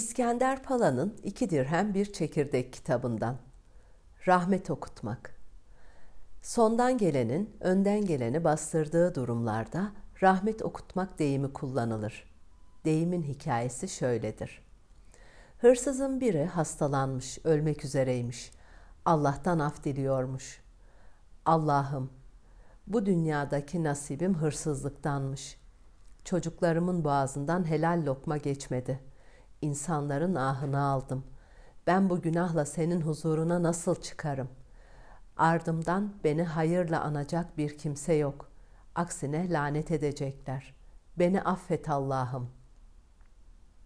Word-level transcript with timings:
İskender 0.00 0.62
Pala'nın 0.62 1.16
iki 1.22 1.50
dirhem 1.50 1.94
bir 1.94 2.12
çekirdek 2.12 2.72
kitabından. 2.72 3.36
Rahmet 4.26 4.70
okutmak. 4.70 5.34
Sondan 6.42 6.98
gelenin 6.98 7.56
önden 7.60 8.04
geleni 8.04 8.44
bastırdığı 8.44 9.14
durumlarda 9.14 9.92
rahmet 10.22 10.62
okutmak 10.62 11.18
deyimi 11.18 11.52
kullanılır. 11.52 12.30
Deyimin 12.84 13.22
hikayesi 13.22 13.88
şöyledir. 13.88 14.62
Hırsızın 15.58 16.20
biri 16.20 16.44
hastalanmış, 16.44 17.38
ölmek 17.44 17.84
üzereymiş. 17.84 18.50
Allah'tan 19.04 19.58
af 19.58 19.84
diliyormuş. 19.84 20.60
Allah'ım, 21.46 22.10
bu 22.86 23.06
dünyadaki 23.06 23.84
nasibim 23.84 24.34
hırsızlıktanmış. 24.34 25.60
Çocuklarımın 26.24 27.04
boğazından 27.04 27.68
helal 27.68 28.02
lokma 28.06 28.36
geçmedi.'' 28.36 29.09
İnsanların 29.62 30.34
ahını 30.34 30.80
aldım. 30.82 31.24
Ben 31.86 32.10
bu 32.10 32.20
günahla 32.20 32.64
senin 32.64 33.00
huzuruna 33.00 33.62
nasıl 33.62 33.94
çıkarım? 33.94 34.48
Ardımdan 35.36 36.14
beni 36.24 36.42
hayırla 36.42 37.00
anacak 37.00 37.58
bir 37.58 37.78
kimse 37.78 38.14
yok. 38.14 38.50
Aksine 38.94 39.50
lanet 39.50 39.90
edecekler. 39.90 40.74
Beni 41.18 41.42
affet 41.42 41.88
Allah'ım." 41.88 42.50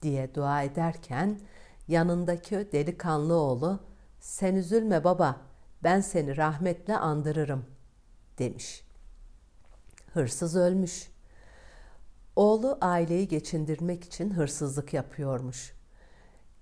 diye 0.03 0.35
dua 0.35 0.63
ederken 0.63 1.41
yanındaki 1.89 2.69
delikanlı 2.73 3.35
oğlu 3.35 3.81
"Sen 4.21 4.55
üzülme 4.55 5.05
baba, 5.05 5.41
ben 5.83 6.01
seni 6.01 6.37
rahmetle 6.37 6.97
andırırım." 6.97 7.65
demiş. 8.39 8.85
Hırsız 10.13 10.57
ölmüş. 10.57 11.14
Oğlu 12.65 12.79
aileyi 12.81 13.29
geçindirmek 13.29 14.05
için 14.05 14.31
hırsızlık 14.31 14.95
yapıyormuş. 14.95 15.75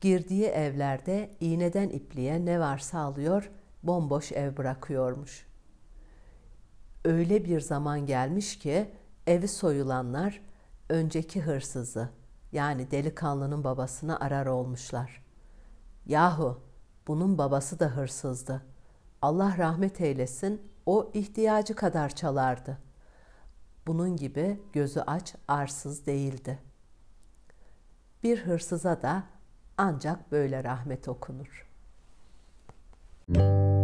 Girdiği 0.00 0.44
evlerde 0.44 1.30
iğneden 1.40 1.88
ipliğe 1.88 2.44
ne 2.44 2.60
varsa 2.60 2.98
alıyor, 2.98 3.50
bomboş 3.82 4.32
ev 4.32 4.56
bırakıyormuş. 4.56 5.46
Öyle 7.04 7.44
bir 7.44 7.60
zaman 7.60 8.06
gelmiş 8.06 8.58
ki 8.58 8.90
evi 9.26 9.48
soyulanlar 9.48 10.40
önceki 10.88 11.40
hırsızı 11.40 12.08
yani 12.52 12.90
delikanlının 12.90 13.64
babasını 13.64 14.20
arar 14.20 14.46
olmuşlar. 14.46 15.24
Yahu 16.06 16.60
bunun 17.06 17.38
babası 17.38 17.80
da 17.80 17.86
hırsızdı. 17.86 18.62
Allah 19.22 19.58
rahmet 19.58 20.00
eylesin 20.00 20.62
o 20.86 21.10
ihtiyacı 21.14 21.74
kadar 21.74 22.08
çalardı.'' 22.08 22.91
Bunun 23.86 24.16
gibi 24.16 24.60
gözü 24.72 25.00
aç 25.00 25.34
arsız 25.48 26.06
değildi. 26.06 26.58
Bir 28.22 28.38
hırsıza 28.38 29.02
da 29.02 29.22
ancak 29.76 30.32
böyle 30.32 30.64
rahmet 30.64 31.08
okunur. 31.08 31.68
Müzik 33.28 33.81